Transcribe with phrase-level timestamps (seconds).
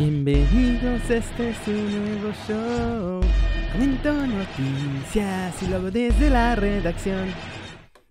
[0.00, 3.20] Bienvenidos, este es un nuevo show.
[3.70, 7.28] Comento noticias y luego desde la redacción.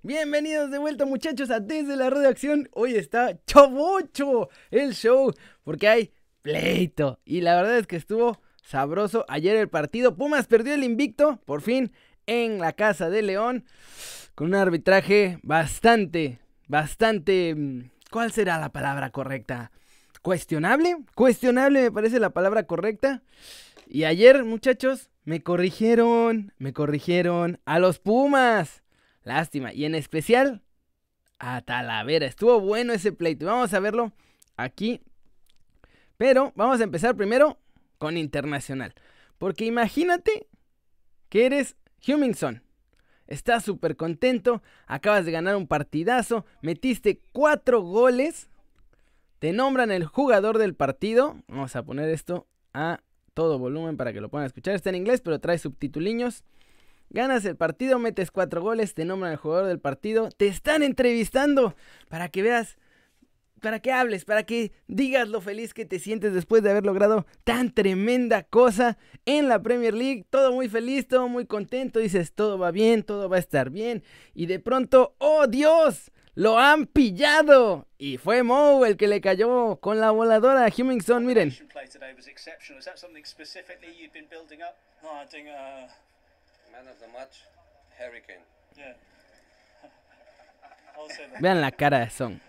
[0.04, 2.70] Bienvenidos de vuelta muchachos a Desde la Redacción.
[2.73, 5.33] Hoy está Chavocho el show
[5.63, 6.13] porque hay
[6.44, 7.17] pleito.
[7.26, 10.15] Y la verdad es que estuvo sabroso ayer el partido.
[10.15, 11.92] Pumas perdió el invicto por fin
[12.28, 13.65] en la casa de León
[14.35, 17.55] con un arbitraje bastante, bastante...
[17.55, 19.71] mm, ¿Cuál será la palabra correcta?
[20.22, 20.98] Cuestionable.
[21.16, 23.23] Cuestionable me parece la palabra correcta.
[23.88, 28.84] Y ayer, muchachos, me corrigieron, me corrigieron a los Pumas.
[29.23, 29.73] Lástima.
[29.73, 30.62] Y en especial
[31.40, 32.26] a Talavera.
[32.26, 33.45] Estuvo bueno ese pleito.
[33.45, 34.14] Vamos a verlo
[34.58, 35.02] aquí.
[36.18, 37.58] Pero vamos a empezar primero
[37.98, 38.94] con Internacional.
[39.38, 40.48] Porque imagínate
[41.30, 42.62] que eres Hummingson.
[43.28, 44.62] Estás súper contento.
[44.88, 46.45] Acabas de ganar un partidazo.
[46.62, 48.48] Metiste cuatro goles.
[49.40, 51.38] Te nombran el jugador del partido.
[51.48, 53.02] Vamos a poner esto a
[53.34, 54.76] todo volumen para que lo puedan escuchar.
[54.76, 56.44] Está en inglés, pero trae subtituliños.
[57.09, 60.30] Ganas el partido, metes cuatro goles, te nombran el jugador del partido.
[60.30, 61.73] Te están entrevistando
[62.09, 62.78] para que veas,
[63.62, 67.26] para que hables, para que digas lo feliz que te sientes después de haber logrado
[67.46, 70.26] tan tremenda cosa en la Premier League.
[70.30, 72.00] Todo muy feliz, todo muy contento.
[72.00, 74.03] Dices, todo va bien, todo va a estar bien.
[74.36, 76.12] Y de pronto, ¡oh Dios!
[76.40, 77.86] ¡Lo han pillado!
[77.98, 81.52] Y fue Moe el que le cayó con la voladora a Hummingson, miren.
[90.98, 91.42] uh.
[91.42, 92.42] Vean la cara de Son.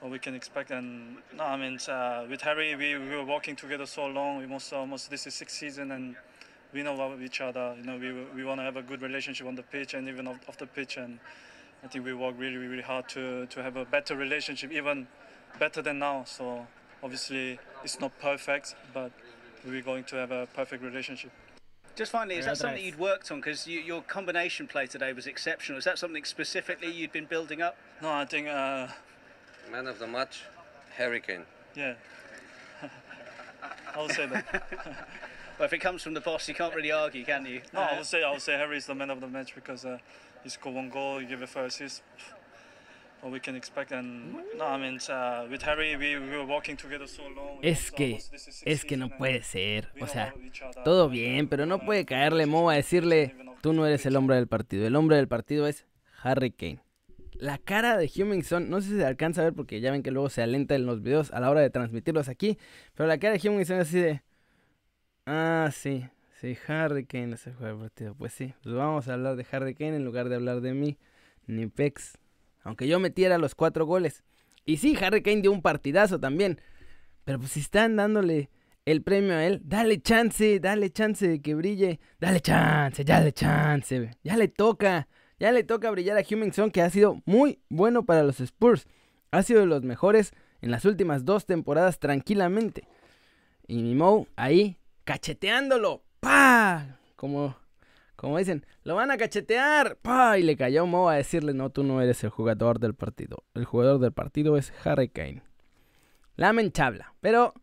[0.00, 3.56] What we can expect, and no, I mean uh, with Harry, we, we were working
[3.56, 4.38] together so long.
[4.38, 6.14] We almost almost this is sixth season, and
[6.72, 7.74] we know love each other.
[7.76, 10.28] You know, we we want to have a good relationship on the pitch and even
[10.28, 11.18] off, off the pitch, and
[11.82, 15.08] I think we work really really hard to to have a better relationship, even
[15.58, 16.22] better than now.
[16.24, 16.68] So
[17.02, 19.10] obviously it's not perfect, but
[19.66, 21.32] we're going to have a perfect relationship.
[21.96, 23.40] Just finally, is that something you'd worked on?
[23.40, 25.78] Because you, your combination play today was exceptional.
[25.78, 27.76] Is that something specifically you'd been building up?
[28.00, 28.86] No, I think uh,
[29.70, 30.44] Man of the match,
[30.96, 31.44] Hurricane.
[31.74, 31.94] yeah.
[33.94, 34.62] I would say that.
[35.58, 37.62] Well, if it comes from the boss, you can't really argue, can you?
[37.74, 39.84] No, I would say I would say Harry is the man of the match because
[39.84, 39.98] uh,
[40.44, 42.02] he scored one goal, he gave a first assist.
[43.20, 46.76] What we can expect, and no, I mean uh, with Harry, we, we were working
[46.76, 47.58] together so long.
[47.60, 48.20] Es que,
[48.64, 49.88] es que no puede ser.
[50.00, 53.72] O sea, love each other, todo bien, pero no puede caerle Mo a decirle, tú
[53.72, 54.86] no eres el hombre del partido.
[54.86, 55.84] El hombre del partido es
[56.22, 56.78] Harry Kane.
[57.38, 60.10] La cara de Hummingson, no sé si se alcanza a ver porque ya ven que
[60.10, 62.58] luego se alenta en los videos a la hora de transmitirlos aquí,
[62.94, 64.22] pero la cara de Hummingson es así de...
[65.24, 66.04] Ah, sí,
[66.40, 68.14] sí, Harry Kane es el jugador partido.
[68.14, 70.98] Pues sí, pues vamos a hablar de Harry Kane en lugar de hablar de mí,
[71.46, 72.18] ni Pex.
[72.62, 74.24] Aunque yo metiera los cuatro goles.
[74.64, 76.60] Y sí, Harry Kane dio un partidazo también.
[77.24, 78.50] Pero pues si están dándole
[78.84, 82.00] el premio a él, dale chance, dale chance de que brille.
[82.18, 84.10] Dale chance, dale chance.
[84.24, 88.22] Ya le toca, ya le toca brillar a Hummingson que ha sido muy bueno para
[88.22, 88.86] los Spurs.
[89.30, 92.88] Ha sido de los mejores en las últimas dos temporadas tranquilamente.
[93.66, 96.02] Y mi Mo ahí cacheteándolo.
[96.20, 96.98] ¡Pa!
[97.16, 97.56] Como,
[98.16, 99.96] como dicen, lo van a cachetear.
[99.96, 100.38] ¡Pa!
[100.38, 103.44] Y le cayó Mo a decirle, no, tú no eres el jugador del partido.
[103.54, 105.42] El jugador del partido es Harry Kane.
[106.36, 107.04] Lamentable.
[107.20, 107.54] Pero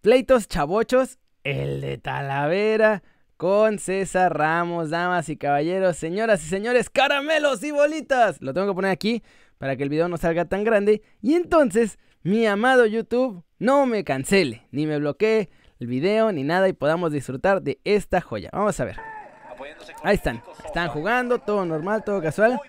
[0.00, 3.02] pleitos chavochos, el de Talavera
[3.40, 8.36] con César Ramos, damas y caballeros, señoras y señores, caramelos y bolitas.
[8.42, 9.22] Lo tengo que poner aquí
[9.56, 11.00] para que el video no salga tan grande.
[11.22, 16.68] Y entonces, mi amado YouTube, no me cancele, ni me bloquee el video, ni nada,
[16.68, 18.50] y podamos disfrutar de esta joya.
[18.52, 18.98] Vamos a ver.
[20.02, 20.42] Ahí están.
[20.66, 22.60] Están jugando, todo normal, todo casual.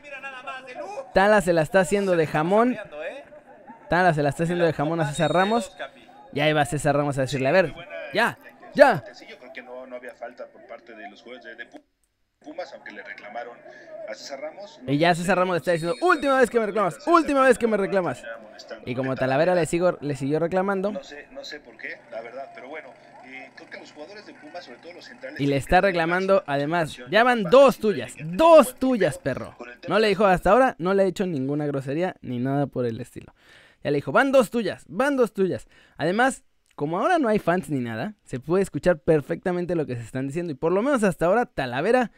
[1.14, 2.78] Tala se la está haciendo de jamón.
[3.90, 5.76] Tala se la está haciendo de jamón a César Ramos.
[6.32, 7.74] Y ahí va César Ramos a decirle, a ver,
[8.14, 8.40] ya,
[8.74, 9.04] ya.
[9.92, 11.68] No, no había falta por parte de los jugadores de,
[12.40, 13.58] Pumas, aunque le reclamaron
[14.10, 14.80] a César Ramos.
[14.88, 17.68] Y ya César Ramos le está diciendo, última vez que me reclamas, última vez que
[17.68, 18.24] me reclamas.
[18.86, 22.22] Y como Talavera le, sigo, le siguió reclamando, No sé, no sé por qué, la
[22.22, 22.88] verdad, pero bueno,
[23.26, 25.40] eh, creo que los jugadores de Pumas, sobre todo los centrales...
[25.40, 29.58] y le está reclamando, además, ya van dos tuyas, dos tuyas, perro.
[29.90, 33.00] No le dijo hasta ahora, no le ha hecho ninguna grosería ni nada por el
[33.02, 33.36] estilo.
[33.84, 35.68] Ya le dijo, van dos tuyas, van dos tuyas.
[35.98, 36.44] Además,
[36.76, 40.28] como ahora no hay fans ni nada, se puede escuchar perfectamente lo que se están
[40.28, 40.52] diciendo.
[40.52, 42.12] Y por lo menos hasta ahora, Talavera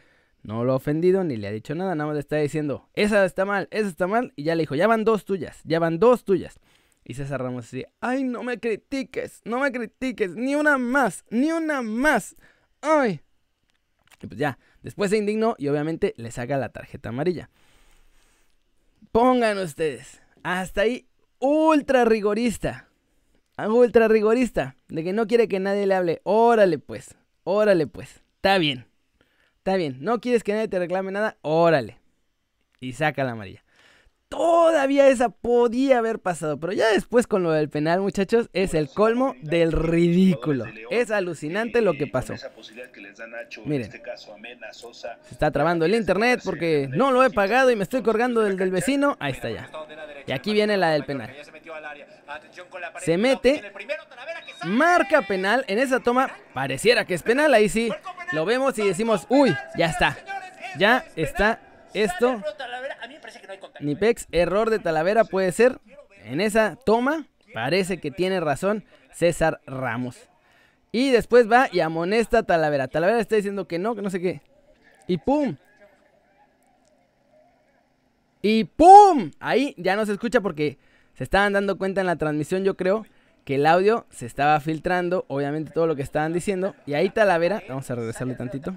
[0.43, 3.25] no lo ha ofendido ni le ha dicho nada, nada más le está diciendo, esa
[3.25, 4.33] está mal, esa está mal.
[4.35, 6.59] Y ya le dijo, ya van dos tuyas, ya van dos tuyas.
[7.05, 11.51] Y César Ramos así, ay, no me critiques, no me critiques, ni una más, ni
[11.51, 12.35] una más.
[12.81, 13.21] Ay.
[14.21, 17.49] Y pues ya, después se indignó y obviamente le saca la tarjeta amarilla.
[19.11, 20.21] pongan ustedes.
[20.43, 21.07] Hasta ahí,
[21.39, 22.89] ultra rigorista.
[23.57, 24.77] Ultra rigorista.
[24.87, 26.21] De que no quiere que nadie le hable.
[26.23, 27.15] Órale pues.
[27.43, 28.21] Órale pues.
[28.35, 28.85] Está bien.
[29.57, 29.97] Está bien.
[30.01, 31.37] No quieres que nadie te reclame nada.
[31.41, 31.99] Órale.
[32.79, 33.62] Y saca la amarilla.
[34.33, 38.89] Todavía esa podía haber pasado, pero ya después con lo del penal, muchachos, es el
[38.89, 40.65] colmo del ridículo.
[40.89, 42.33] Es alucinante lo que pasó.
[43.65, 44.01] Miren, se
[45.29, 48.71] está trabando el internet porque no lo he pagado y me estoy colgando del del
[48.71, 49.17] vecino.
[49.19, 49.69] Ahí está ya.
[50.25, 51.29] Y aquí viene la del penal.
[53.01, 53.71] Se mete,
[54.65, 55.63] marca penal.
[55.67, 57.53] En esa toma pareciera que es penal.
[57.53, 57.91] Ahí sí
[58.31, 60.17] lo vemos y decimos, uy, ya está.
[60.79, 61.59] Ya está
[61.93, 62.41] esto.
[63.79, 65.79] Ni Pex, error de Talavera puede ser.
[66.23, 70.29] En esa toma, parece que tiene razón César Ramos.
[70.91, 72.87] Y después va y amonesta a Talavera.
[72.87, 74.41] Talavera está diciendo que no, que no sé qué.
[75.07, 75.55] Y ¡pum!
[78.41, 79.31] Y ¡pum!
[79.39, 80.77] Ahí ya no se escucha porque
[81.15, 83.05] se estaban dando cuenta en la transmisión, yo creo,
[83.43, 86.75] que el audio se estaba filtrando, obviamente todo lo que estaban diciendo.
[86.85, 88.73] Y ahí Talavera, vamos a regresarle tantito.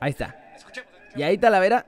[0.00, 0.36] Ahí está.
[1.16, 1.86] Y ahí Talavera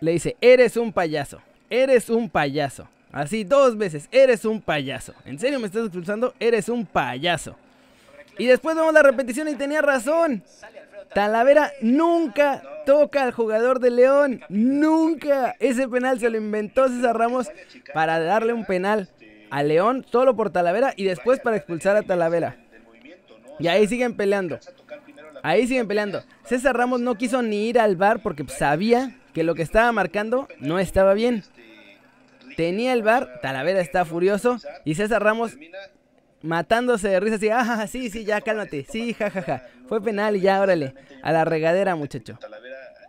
[0.00, 1.40] le dice, eres un payaso,
[1.70, 2.88] eres un payaso.
[3.10, 5.14] Así dos veces, eres un payaso.
[5.24, 6.34] ¿En serio me estás expulsando?
[6.38, 7.56] Eres un payaso.
[8.36, 10.42] Y después vemos la repetición y tenía razón.
[11.14, 14.42] Talavera nunca toca al jugador de León.
[14.48, 15.56] Nunca.
[15.58, 17.50] Ese penal se lo inventó César Ramos
[17.94, 19.08] para darle un penal
[19.50, 22.56] a León solo por Talavera y después para expulsar a Talavera.
[23.58, 24.58] Y ahí siguen peleando.
[25.42, 26.22] Ahí siguen peleando.
[26.44, 30.48] César Ramos no quiso ni ir al bar porque sabía que lo que estaba marcando
[30.58, 31.44] no estaba bien.
[32.56, 35.56] Tenía el bar, Talavera está furioso y César Ramos
[36.42, 40.60] matándose de risa así, ah, sí, sí, ya cálmate, sí, jajaja, fue penal y ya,
[40.60, 40.92] órale,
[41.22, 42.36] a la regadera, muchacho.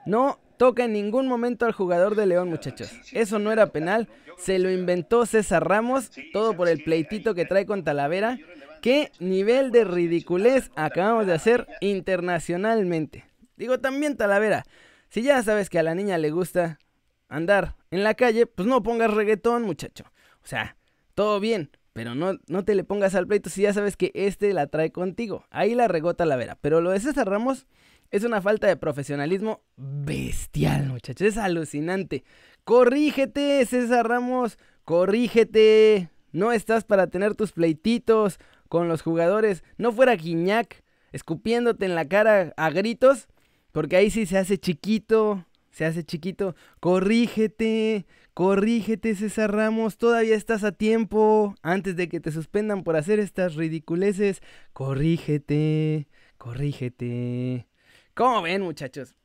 [0.06, 2.92] No toca en ningún momento al jugador de León, muchachos.
[3.12, 7.66] Eso no era penal, se lo inventó César Ramos, todo por el pleitito que trae
[7.66, 8.38] con Talavera.
[8.84, 13.26] ¿Qué nivel de ridiculez acabamos de hacer internacionalmente?
[13.58, 14.64] Digo también Talavera,
[15.10, 16.80] si ya sabes que a la niña le gusta
[17.28, 20.06] andar en la calle, pues no pongas reggaetón, muchacho.
[20.44, 20.78] O sea,
[21.14, 24.54] todo bien, pero no, no te le pongas al pleito si ya sabes que este
[24.54, 25.46] la trae contigo.
[25.50, 26.58] Ahí la regota la vera.
[26.62, 27.68] Pero lo de César Ramos
[28.12, 31.28] es una falta de profesionalismo bestial, muchachos.
[31.28, 32.24] Es alucinante.
[32.64, 34.58] Corrígete, César Ramos.
[34.86, 36.10] Corrígete.
[36.32, 39.64] No estás para tener tus pleititos con los jugadores.
[39.78, 43.28] No fuera Guiñac escupiéndote en la cara a gritos.
[43.72, 45.46] Porque ahí sí se hace chiquito.
[45.72, 46.56] Se hace chiquito.
[46.80, 48.06] Corrígete.
[48.34, 49.98] Corrígete, César Ramos.
[49.98, 51.56] Todavía estás a tiempo.
[51.62, 54.42] Antes de que te suspendan por hacer estas ridiculeces.
[54.74, 56.08] Corrígete.
[56.38, 57.68] Corrígete.
[58.14, 59.16] ¿Cómo ven, muchachos?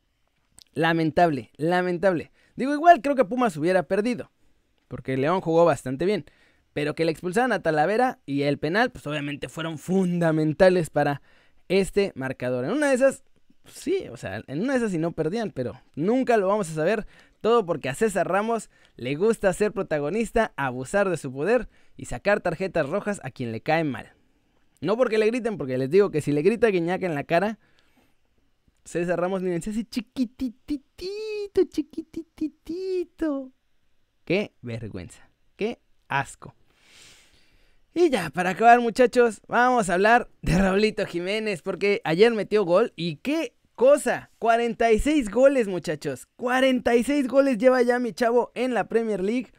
[0.74, 2.32] Lamentable, lamentable.
[2.56, 4.30] Digo, igual creo que Pumas hubiera perdido.
[4.88, 6.24] Porque León jugó bastante bien.
[6.72, 11.22] Pero que le expulsaran a Talavera y el penal, pues obviamente fueron fundamentales para
[11.68, 12.64] este marcador.
[12.64, 13.22] En una de esas,
[13.66, 16.74] sí, o sea, en una de esas sí no perdían, pero nunca lo vamos a
[16.74, 17.06] saber.
[17.40, 22.40] Todo porque a César Ramos le gusta ser protagonista, abusar de su poder y sacar
[22.40, 24.14] tarjetas rojas a quien le cae mal.
[24.80, 27.58] No porque le griten, porque les digo que si le grita Guiñaca en la cara,
[28.84, 33.52] César Ramos miren, se hace chiquititito, chiquititito.
[34.24, 36.54] Qué vergüenza, qué asco.
[37.96, 42.92] Y ya, para acabar muchachos, vamos a hablar de Raulito Jiménez, porque ayer metió gol
[42.96, 49.22] y qué cosa, 46 goles muchachos, 46 goles lleva ya mi chavo en la Premier
[49.22, 49.52] League.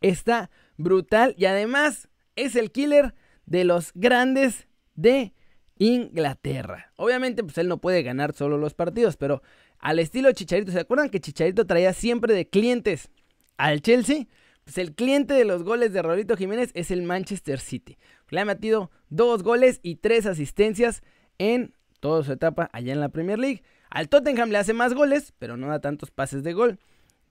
[0.00, 5.34] Está brutal y además es el killer de los grandes de
[5.76, 6.92] Inglaterra.
[6.96, 9.42] Obviamente, pues él no puede ganar solo los partidos, pero
[9.80, 13.10] al estilo Chicharito, ¿se acuerdan que Chicharito traía siempre de clientes
[13.58, 14.28] al Chelsea?
[14.64, 17.98] Pues el cliente de los goles de Raulito Jiménez es el Manchester City.
[18.30, 21.02] Le ha metido dos goles y tres asistencias
[21.38, 23.62] en toda su etapa allá en la Premier League.
[23.90, 26.78] Al Tottenham le hace más goles, pero no da tantos pases de gol.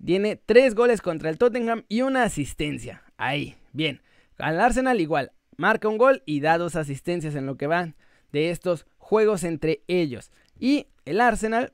[0.04, 3.04] Tiene tres goles contra el Tottenham y una asistencia.
[3.18, 4.02] Ahí, bien.
[4.38, 5.32] Al Arsenal igual.
[5.58, 7.96] Marca un gol y da dos asistencias en lo que van
[8.32, 10.32] de estos juegos entre ellos.
[10.60, 11.74] Y el Arsenal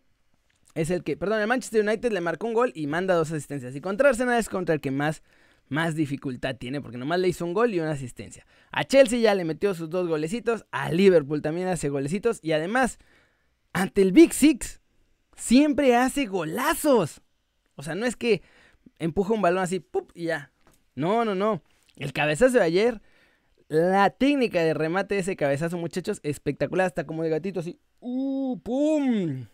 [0.75, 3.75] es el que, perdón, el Manchester United le marcó un gol y manda dos asistencias.
[3.75, 5.23] Y contra Arsenal es contra el que más
[5.69, 8.45] más dificultad tiene porque nomás le hizo un gol y una asistencia.
[8.71, 12.99] A Chelsea ya le metió sus dos golecitos, a Liverpool también hace golecitos y además
[13.71, 14.81] ante el Big Six
[15.35, 17.21] siempre hace golazos.
[17.75, 18.41] O sea, no es que
[18.97, 20.11] empuja un balón así ¡pup!
[20.13, 20.51] y ya.
[20.95, 21.61] No, no, no.
[21.95, 23.01] El cabezazo de ayer,
[23.67, 27.79] la técnica de remate de ese cabezazo, muchachos, espectacular, hasta como de gatito así.
[27.99, 28.59] ¡Uh!
[28.59, 29.45] ¡Pum!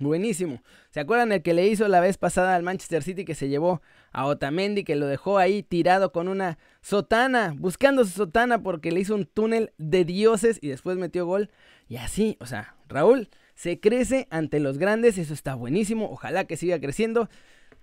[0.00, 0.60] Buenísimo.
[0.90, 3.80] ¿Se acuerdan el que le hizo la vez pasada al Manchester City que se llevó
[4.10, 9.00] a Otamendi, que lo dejó ahí tirado con una sotana, buscando su sotana porque le
[9.00, 11.50] hizo un túnel de dioses y después metió gol?
[11.88, 16.56] Y así, o sea, Raúl se crece ante los grandes, eso está buenísimo, ojalá que
[16.56, 17.28] siga creciendo.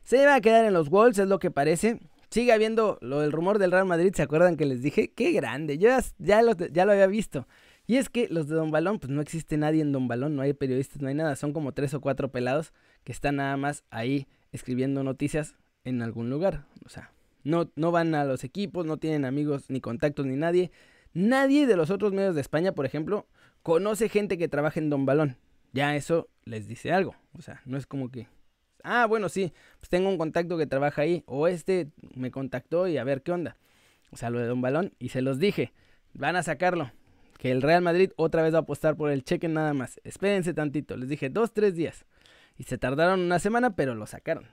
[0.04, 2.00] Se va a quedar en los Wolves, es lo que parece.
[2.30, 5.12] Sigue habiendo lo del rumor del Real Madrid, ¿se acuerdan que les dije?
[5.14, 5.78] ¡Qué grande!
[5.78, 7.48] Yo ya, lo, ya lo había visto.
[7.88, 10.42] Y es que los de Don Balón, pues no existe nadie en Don Balón, no
[10.42, 11.36] hay periodistas, no hay nada.
[11.36, 12.74] Son como tres o cuatro pelados
[13.04, 16.66] que están nada más ahí escribiendo noticias en algún lugar.
[16.86, 17.12] O sea,
[17.44, 20.72] no, no van a los equipos, no tienen amigos ni contactos ni nadie.
[21.14, 23.28] Nadie de los otros medios de España, por ejemplo,
[23.64, 25.38] conoce gente que trabaja en Don Balón.
[25.74, 27.16] Ya eso les dice algo.
[27.38, 28.28] O sea, no es como que
[28.84, 31.24] Ah, bueno, sí, pues tengo un contacto que trabaja ahí.
[31.28, 33.58] O este me contactó y a ver qué onda.
[34.12, 34.94] O sea, lo de Don Balón.
[35.00, 35.74] Y se los dije,
[36.14, 36.92] van a sacarlo.
[37.42, 40.00] Que el Real Madrid otra vez va a apostar por el cheque nada más.
[40.04, 40.96] Espérense tantito.
[40.96, 42.06] Les dije dos, tres días.
[42.56, 44.46] Y se tardaron una semana, pero lo sacaron.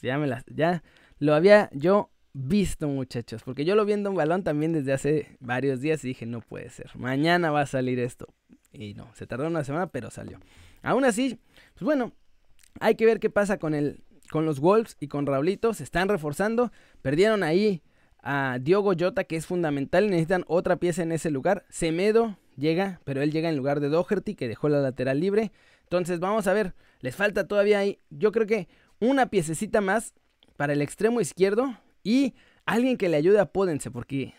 [0.00, 0.84] ya, me las, ya
[1.18, 3.42] lo había yo visto, muchachos.
[3.42, 6.40] Porque yo lo vi en Don Balón también desde hace varios días y dije, no
[6.40, 6.88] puede ser.
[6.94, 8.28] Mañana va a salir esto.
[8.72, 10.38] Y no, se tardó una semana, pero salió.
[10.82, 11.40] Aún así,
[11.74, 12.12] pues bueno,
[12.78, 15.74] hay que ver qué pasa con, el, con los Wolves y con Raulito.
[15.74, 16.70] Se están reforzando.
[17.02, 17.82] Perdieron ahí
[18.26, 20.10] a Diogo Jota, que es fundamental.
[20.10, 21.64] Necesitan otra pieza en ese lugar.
[21.70, 25.52] Semedo llega, pero él llega en lugar de Doherty, que dejó la lateral libre.
[25.84, 26.74] Entonces vamos a ver.
[27.00, 28.00] Les falta todavía ahí.
[28.10, 28.68] Yo creo que
[28.98, 30.12] una piececita más
[30.56, 31.78] para el extremo izquierdo.
[32.02, 32.34] Y
[32.66, 33.92] alguien que le ayude a Pódense.
[33.92, 34.34] Porque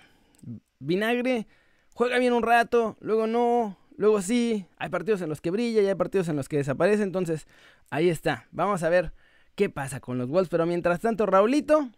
[0.79, 1.47] Vinagre
[1.93, 2.97] juega bien un rato.
[2.99, 3.77] Luego no.
[3.95, 7.03] Luego sí, hay partidos en los que brilla y hay partidos en los que desaparece.
[7.03, 7.47] Entonces,
[7.89, 8.47] ahí está.
[8.51, 9.13] Vamos a ver
[9.55, 10.49] qué pasa con los Wolves.
[10.49, 11.89] Pero mientras tanto, Raulito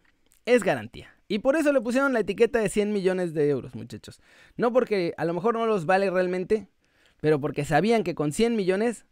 [0.46, 1.19] es garantía.
[1.32, 4.20] Y por eso le pusieron la etiqueta de 100 millones de euros, muchachos.
[4.58, 6.68] No porque a lo mejor no los vale realmente,
[7.22, 9.06] pero porque sabían que con 100 millones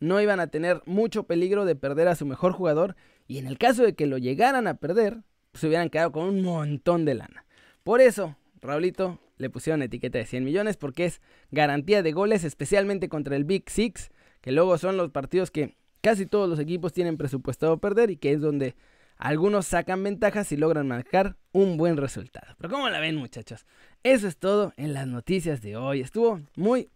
[0.00, 2.96] no iban a tener mucho peligro de perder a su mejor jugador.
[3.28, 5.22] Y en el caso de que lo llegaran a perder,
[5.52, 7.46] pues se hubieran quedado con un montón de lana.
[7.84, 11.20] Por eso, Raulito le pusieron etiqueta de 100 millones porque es
[11.52, 14.10] garantía de goles, especialmente contra el Big Six,
[14.40, 18.32] que luego son los partidos que casi todos los equipos tienen presupuestado perder y que
[18.32, 18.74] es donde
[19.20, 22.54] algunos sacan ventajas y logran marcar un buen resultado.
[22.56, 23.66] Pero ¿cómo la ven muchachos?
[24.02, 26.00] Eso es todo en las noticias de hoy.
[26.00, 26.88] Estuvo muy,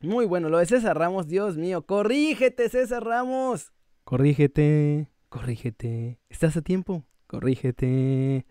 [0.00, 0.48] muy bueno.
[0.48, 3.72] Lo de César Ramos, Dios mío, corrígete César Ramos.
[4.02, 6.18] Corrígete, corrígete.
[6.28, 7.04] ¿Estás a tiempo?
[7.28, 8.46] Corrígete.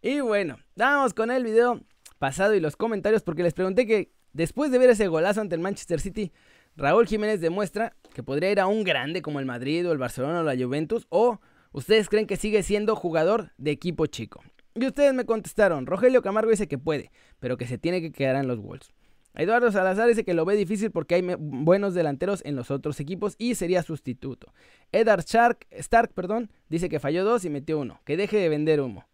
[0.00, 1.80] Y bueno, vamos con el video
[2.20, 5.60] pasado y los comentarios porque les pregunté que después de ver ese golazo ante el
[5.60, 6.32] Manchester City,
[6.76, 10.40] Raúl Jiménez demuestra que podría ir a un grande como el Madrid o el Barcelona
[10.40, 11.40] o la Juventus o
[11.72, 14.42] ustedes creen que sigue siendo jugador de equipo chico.
[14.74, 17.10] Y ustedes me contestaron, Rogelio Camargo dice que puede,
[17.40, 18.92] pero que se tiene que quedar en los Wolves.
[19.34, 23.36] Eduardo Salazar dice que lo ve difícil porque hay buenos delanteros en los otros equipos
[23.38, 24.52] y sería sustituto.
[24.90, 28.00] Edard Stark, Stark perdón, dice que falló dos y metió uno.
[28.04, 29.06] Que deje de vender humo.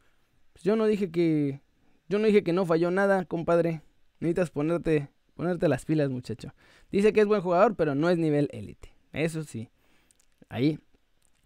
[0.55, 1.61] Pues yo no dije que
[2.09, 3.83] yo no dije que no falló nada, compadre.
[4.21, 6.55] Necesitas ponerte, ponerte las pilas, muchacho.
[6.91, 8.95] Dice que es buen jugador, pero no es nivel élite.
[9.13, 9.69] Eso sí.
[10.49, 10.79] Ahí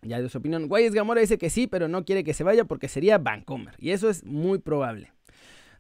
[0.03, 0.69] ya dio su opinión.
[0.69, 3.75] Guayes Gamora dice que sí, pero no quiere que se vaya porque sería Vancomer.
[3.79, 5.13] Y eso es muy probable.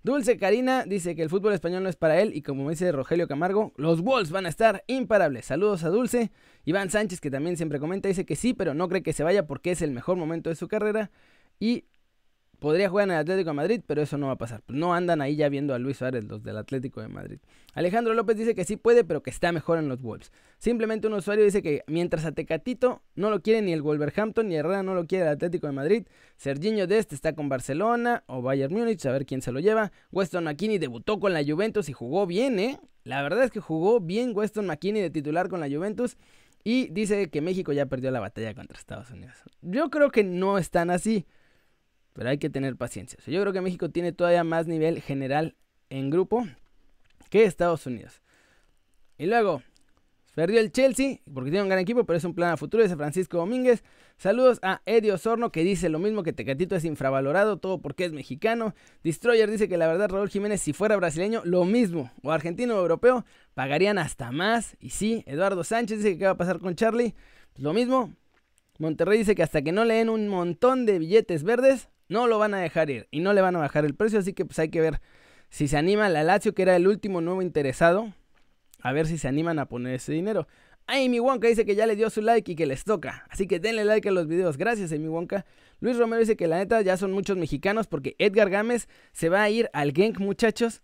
[0.04, 3.26] Dulce Karina dice que el fútbol español no es para él y como dice Rogelio
[3.26, 5.46] Camargo, los Wolves van a estar imparables.
[5.46, 6.30] Saludos a Dulce.
[6.64, 9.46] Iván Sánchez que también siempre comenta dice que sí, pero no cree que se vaya
[9.46, 11.10] porque es el mejor momento de su carrera.
[11.58, 11.84] Y
[12.58, 14.62] Podría jugar en el Atlético de Madrid, pero eso no va a pasar.
[14.66, 17.38] No andan ahí ya viendo a Luis Suárez, los del Atlético de Madrid.
[17.72, 20.32] Alejandro López dice que sí puede, pero que está mejor en los Wolves.
[20.58, 24.56] Simplemente un usuario dice que mientras a Tecatito no lo quiere ni el Wolverhampton, ni
[24.56, 28.74] Herrera no lo quiere el Atlético de Madrid, Serginho Dest está con Barcelona o Bayern
[28.74, 29.92] Múnich, a ver quién se lo lleva.
[30.10, 32.80] Weston McKinney debutó con la Juventus y jugó bien, ¿eh?
[33.04, 36.16] La verdad es que jugó bien Weston McKinney de titular con la Juventus.
[36.64, 39.36] Y dice que México ya perdió la batalla contra Estados Unidos.
[39.62, 41.24] Yo creo que no están así.
[42.18, 43.16] Pero hay que tener paciencia.
[43.26, 45.54] yo creo que México tiene todavía más nivel general
[45.88, 46.48] en grupo
[47.30, 48.22] que Estados Unidos.
[49.18, 49.62] Y luego,
[50.34, 52.82] perdió el Chelsea porque tiene un gran equipo, pero es un plan a futuro.
[52.82, 53.84] Dice Francisco Domínguez.
[54.16, 58.12] Saludos a Eddie Osorno que dice lo mismo que Tecatito es infravalorado, todo porque es
[58.12, 58.74] mexicano.
[59.04, 62.10] Destroyer dice que la verdad Raúl Jiménez si fuera brasileño, lo mismo.
[62.24, 64.76] O argentino o europeo, pagarían hasta más.
[64.80, 67.14] Y sí, Eduardo Sánchez dice que qué va a pasar con Charlie.
[67.52, 68.12] Pues lo mismo.
[68.80, 72.54] Monterrey dice que hasta que no leen un montón de billetes verdes, no lo van
[72.54, 74.70] a dejar ir y no le van a bajar el precio, así que pues hay
[74.70, 75.00] que ver
[75.50, 78.12] si se anima la Lazio, que era el último nuevo interesado,
[78.80, 80.46] a ver si se animan a poner ese dinero.
[80.86, 83.26] Amy Wonka dice que ya le dio su like y que les toca.
[83.28, 84.56] Así que denle like a los videos.
[84.56, 85.44] Gracias, Amy Wonka.
[85.80, 89.42] Luis Romero dice que la neta ya son muchos mexicanos porque Edgar Gámez se va
[89.42, 90.82] a ir al Genk, muchachos.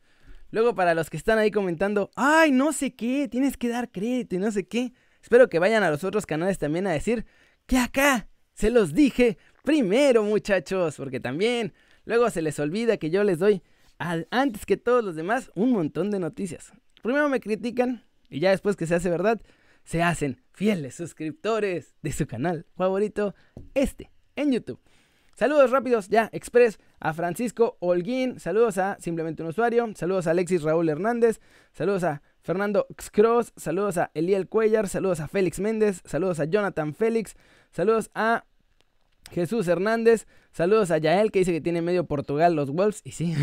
[0.50, 4.36] Luego, para los que están ahí comentando, ay, no sé qué, tienes que dar crédito
[4.36, 4.92] y no sé qué.
[5.22, 7.24] Espero que vayan a los otros canales también a decir
[7.66, 11.72] que acá se los dije primero, muchachos, porque también
[12.04, 13.62] luego se les olvida que yo les doy
[14.30, 16.72] antes que todos los demás un montón de noticias.
[17.02, 19.40] Primero me critican y ya después que se hace verdad,
[19.82, 23.34] se hacen fieles suscriptores de su canal favorito,
[23.72, 24.80] este, en YouTube.
[25.34, 30.62] Saludos rápidos, ya, express, a Francisco Holguín, saludos a Simplemente un Usuario, saludos a Alexis
[30.62, 31.40] Raúl Hernández,
[31.72, 36.94] saludos a Fernando Xcross, saludos a Eliel Cuellar, saludos a Félix Méndez, saludos a Jonathan
[36.94, 37.34] Félix,
[37.72, 38.44] saludos a
[39.30, 43.34] Jesús Hernández, saludos a Yael que dice que tiene medio Portugal los Wolves, y sí.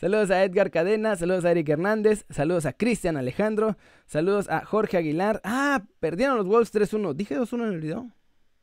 [0.00, 3.76] saludos a Edgar Cadena, saludos a Eric Hernández, saludos a Cristian Alejandro,
[4.06, 5.40] saludos a Jorge Aguilar.
[5.44, 7.14] Ah, perdieron los Wolves 3-1.
[7.14, 8.10] ¿Dije 2-1 en el video?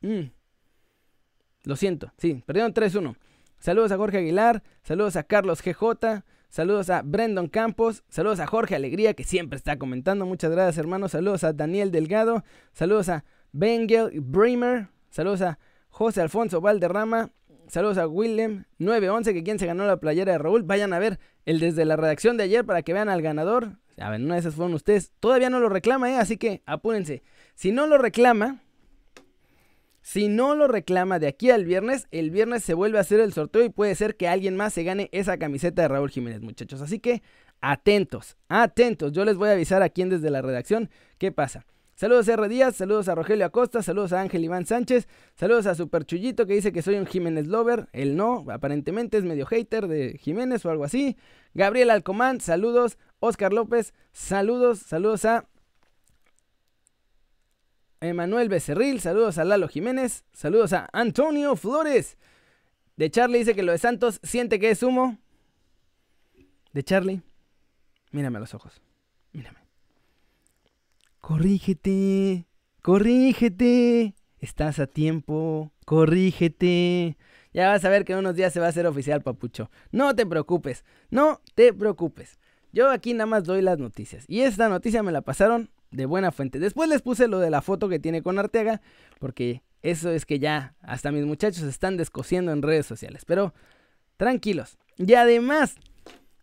[0.02, 0.32] Mm.
[1.66, 3.16] Lo siento, sí, perdieron 3-1.
[3.58, 8.76] Saludos a Jorge Aguilar, saludos a Carlos GJ, saludos a Brendon Campos, saludos a Jorge
[8.76, 10.26] Alegría que siempre está comentando.
[10.26, 11.12] Muchas gracias, hermanos.
[11.12, 13.24] Saludos a Daniel Delgado, saludos a
[13.54, 15.60] Bengel Bremer, saludos a
[15.94, 17.30] José Alfonso Valderrama,
[17.68, 20.64] saludos a Willem 911 que quien se ganó la playera de Raúl.
[20.64, 23.78] Vayan a ver el desde la redacción de ayer para que vean al ganador.
[24.00, 25.12] A ver, una de esas fueron ustedes.
[25.20, 26.18] Todavía no lo reclama, ¿eh?
[26.18, 27.22] así que apúrense.
[27.54, 28.64] Si no lo reclama,
[30.02, 33.32] si no lo reclama de aquí al viernes, el viernes se vuelve a hacer el
[33.32, 36.82] sorteo y puede ser que alguien más se gane esa camiseta de Raúl Jiménez, muchachos.
[36.82, 37.22] Así que
[37.62, 39.12] atentos, atentos.
[39.12, 41.68] Yo les voy a avisar a quién desde la redacción qué pasa.
[41.96, 42.50] Saludos a R.
[42.50, 46.54] Díaz, saludos a Rogelio Acosta, saludos a Ángel Iván Sánchez, saludos a Super Chullito que
[46.54, 47.88] dice que soy un Jiménez Lover.
[47.94, 51.18] Él no, aparentemente es medio hater de Jiménez o algo así.
[51.54, 52.98] Gabriel Alcomán, saludos.
[53.20, 55.48] Oscar López, saludos, saludos a
[58.02, 62.18] Emanuel Becerril, saludos a Lalo Jiménez, saludos a Antonio Flores.
[62.98, 65.20] De Charlie dice que lo de Santos siente que es humo.
[66.74, 67.22] De Charlie,
[68.12, 68.82] mírame a los ojos,
[69.32, 69.63] mírame.
[71.24, 72.50] Corrígete,
[72.82, 77.16] corrígete, estás a tiempo, corrígete.
[77.54, 79.72] Ya vas a ver que en unos días se va a hacer oficial, papucho.
[79.94, 82.40] No te preocupes, no te preocupes.
[82.74, 84.26] Yo aquí nada más doy las noticias.
[84.28, 86.60] Y esta noticia me la pasaron de buena fuente.
[86.60, 88.82] Después les puse lo de la foto que tiene con Arteaga,
[89.18, 93.24] porque eso es que ya hasta mis muchachos están descosiendo en redes sociales.
[93.24, 93.54] Pero
[94.18, 94.78] tranquilos.
[94.98, 95.76] Y además,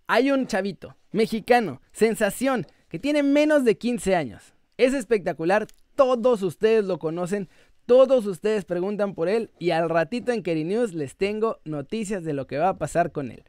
[0.07, 4.55] hay un chavito mexicano, sensación, que tiene menos de 15 años.
[4.81, 7.51] Es espectacular, todos ustedes lo conocen,
[7.85, 12.33] todos ustedes preguntan por él y al ratito en Keri News les tengo noticias de
[12.33, 13.45] lo que va a pasar con él.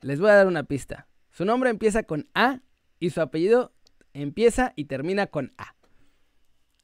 [0.00, 1.06] Les voy a dar una pista.
[1.30, 2.58] Su nombre empieza con A
[2.98, 3.70] y su apellido
[4.14, 5.76] Empieza y termina con A.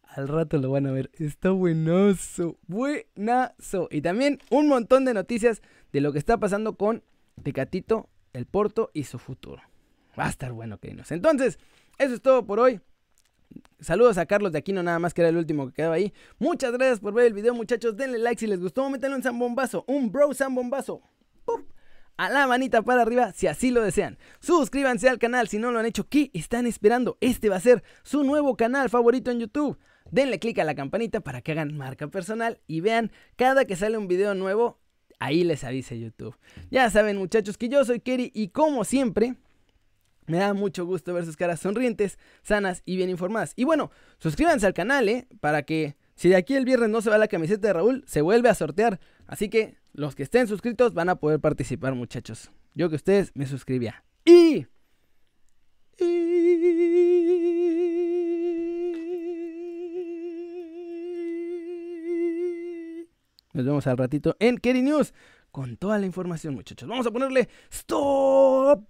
[0.05, 1.11] Al rato lo van a ver.
[1.15, 2.59] Está buenazo.
[2.69, 3.89] Buenazo.
[3.91, 7.03] Y también un montón de noticias de lo que está pasando con
[7.43, 9.63] Tecatito, el Porto y su futuro.
[10.17, 11.11] Va a estar bueno, queridos.
[11.11, 11.59] Entonces,
[11.99, 12.81] eso es todo por hoy.
[13.81, 16.13] Saludos a Carlos de Aquino, nada más que era el último que quedaba ahí.
[16.39, 17.97] Muchas gracias por ver el video, muchachos.
[17.97, 18.89] Denle like si les gustó.
[18.91, 21.03] Métanle un zambombazo, un bro zambombazo
[22.19, 24.19] a la manita para arriba si así lo desean.
[24.41, 26.09] Suscríbanse al canal si no lo han hecho.
[26.09, 27.17] ¿Qué están esperando?
[27.21, 29.79] Este va a ser su nuevo canal favorito en YouTube.
[30.11, 33.97] Denle click a la campanita para que hagan marca personal y vean cada que sale
[33.97, 34.79] un video nuevo.
[35.21, 36.37] Ahí les avise YouTube.
[36.71, 39.37] Ya saben muchachos que yo soy Kerry y como siempre
[40.29, 43.53] me da mucho gusto ver sus caras sonrientes, sanas y bien informadas.
[43.57, 45.27] Y bueno, suscríbanse al canal, ¿eh?
[45.41, 48.23] Para que si de aquí el viernes no se va la camiseta de Raúl, se
[48.23, 49.01] vuelve a sortear.
[49.27, 52.51] Así que los que estén suscritos van a poder participar, muchachos.
[52.75, 54.05] Yo que ustedes me suscribía.
[54.25, 54.67] Y...
[63.55, 65.15] Nos vemos al ratito en Kerry News
[65.51, 66.89] con toda la información, muchachos.
[66.89, 68.85] Vamos a ponerle stop.